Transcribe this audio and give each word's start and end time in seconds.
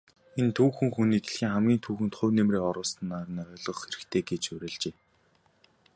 Энэ 0.39 0.53
түүхэн 0.55 0.89
хүнийг 0.95 1.23
дэлхийн 1.25 1.81
түүхэнд 1.85 2.13
хувь 2.17 2.35
нэмрээ 2.37 2.63
оруулснаар 2.69 3.27
нь 3.33 3.43
ойлгох 3.45 3.79
хэрэгтэй 3.81 4.23
гэж 4.29 4.43
уриалжээ. 4.55 4.95